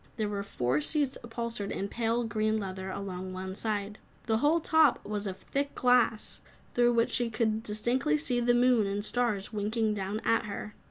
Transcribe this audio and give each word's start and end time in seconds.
There 0.15 0.27
were 0.27 0.41
four 0.41 0.81
seats 0.81 1.15
upholstered 1.23 1.69
in 1.69 1.87
pale, 1.87 2.23
green 2.23 2.57
leather, 2.57 2.89
along 2.89 3.33
one 3.33 3.53
side. 3.53 3.99
The 4.25 4.37
whole 4.39 4.59
top 4.59 5.05
was 5.05 5.27
of 5.27 5.37
thick 5.37 5.75
glass, 5.75 6.41
through 6.73 6.93
which 6.93 7.11
she 7.11 7.29
could 7.29 7.61
distinctly 7.61 8.17
see 8.17 8.39
the 8.39 8.55
moon 8.55 8.87
and 8.87 9.05
stars 9.05 9.53
winking 9.53 9.93
down 9.93 10.19
at 10.25 10.45
her. 10.45 10.73